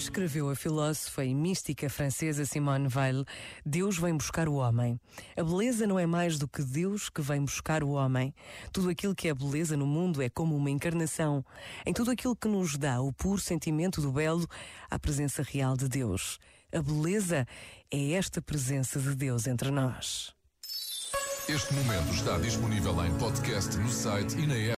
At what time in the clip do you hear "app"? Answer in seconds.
24.54-24.68